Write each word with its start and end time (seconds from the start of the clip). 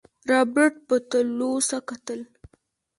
رابرټ 0.29 0.73
په 0.87 0.95
تلوسه 1.11 1.77
کتل. 1.89 2.21